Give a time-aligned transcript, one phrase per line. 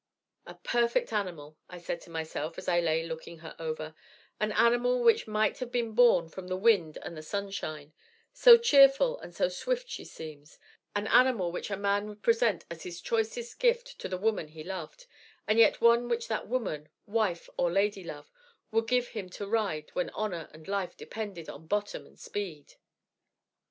[0.47, 3.93] 'A perfect animal,' I said to myself as I lay looking her over
[4.39, 7.93] 'an animal which might have been born from the wind and the sunshine,
[8.33, 10.57] so cheerful and so swift she seems;
[10.95, 14.63] an animal which a man would present as his choicest gift to the woman he
[14.63, 15.05] loved,
[15.47, 18.31] and yet one which that woman, wife or lady love,
[18.71, 22.73] would give him to ride when honor and life depended on bottom and speed.'